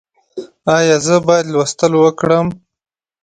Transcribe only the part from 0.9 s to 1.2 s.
زه